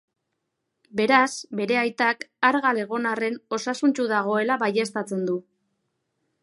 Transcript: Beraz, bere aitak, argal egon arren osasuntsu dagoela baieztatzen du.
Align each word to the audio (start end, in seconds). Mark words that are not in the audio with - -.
Beraz, 0.99 1.27
bere 1.59 1.77
aitak, 1.81 2.25
argal 2.49 2.81
egon 2.85 3.07
arren 3.11 3.39
osasuntsu 3.59 4.09
dagoela 4.15 4.61
baieztatzen 4.65 5.25
du. 5.31 5.39